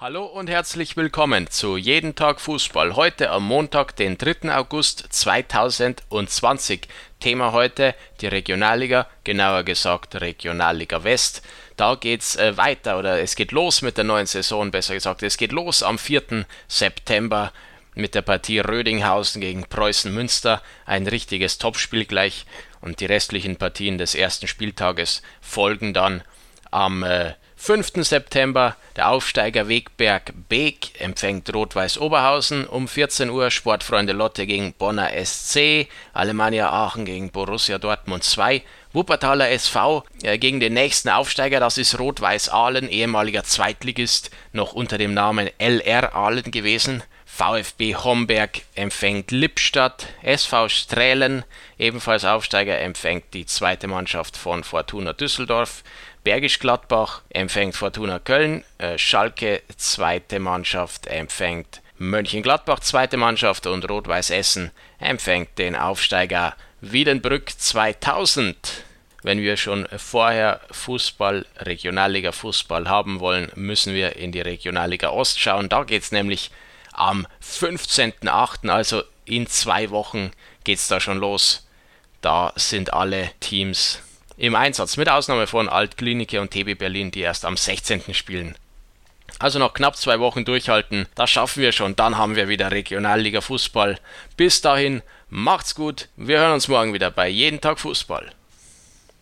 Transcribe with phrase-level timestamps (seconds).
[0.00, 2.94] Hallo und herzlich willkommen zu Jeden Tag Fußball.
[2.94, 4.54] Heute am Montag, den 3.
[4.54, 6.86] August 2020.
[7.18, 11.42] Thema heute die Regionalliga, genauer gesagt Regionalliga West.
[11.76, 15.24] Da geht's äh, weiter oder es geht los mit der neuen Saison, besser gesagt.
[15.24, 16.46] Es geht los am 4.
[16.68, 17.52] September
[17.96, 20.62] mit der Partie Rödinghausen gegen Preußen Münster.
[20.86, 22.46] Ein richtiges Topspiel gleich
[22.80, 26.22] und die restlichen Partien des ersten Spieltages folgen dann
[26.70, 28.04] am äh, 5.
[28.04, 35.10] September der Aufsteiger Wegberg Beek empfängt Rot-Weiß Oberhausen um 14 Uhr Sportfreunde Lotte gegen Bonner
[35.24, 41.78] SC, Alemannia Aachen gegen Borussia Dortmund 2, Wuppertaler SV äh, gegen den nächsten Aufsteiger, das
[41.78, 47.02] ist Rot-Weiß Aalen, ehemaliger Zweitligist, noch unter dem Namen LR Aalen gewesen.
[47.26, 51.44] VfB Homberg empfängt Lippstadt, SV Strählen,
[51.78, 55.84] ebenfalls Aufsteiger, empfängt die zweite Mannschaft von Fortuna Düsseldorf.
[56.28, 64.28] Bergisch Gladbach empfängt Fortuna Köln, äh, Schalke zweite Mannschaft empfängt Mönchengladbach zweite Mannschaft und Rot-Weiß
[64.28, 68.84] Essen empfängt den Aufsteiger Wiedenbrück 2000.
[69.22, 75.40] Wenn wir schon vorher Fußball, Regionalliga Fußball haben wollen, müssen wir in die Regionalliga Ost
[75.40, 75.70] schauen.
[75.70, 76.50] Da geht es nämlich
[76.92, 80.32] am 15.08., also in zwei Wochen
[80.64, 81.66] geht es da schon los.
[82.20, 84.02] Da sind alle Teams
[84.38, 88.14] im Einsatz, mit Ausnahme von Altklinike und TB Berlin, die erst am 16.
[88.14, 88.54] spielen.
[89.40, 93.40] Also noch knapp zwei Wochen durchhalten, das schaffen wir schon, dann haben wir wieder Regionalliga
[93.40, 93.98] Fußball.
[94.36, 98.32] Bis dahin, macht's gut, wir hören uns morgen wieder bei Jeden Tag Fußball.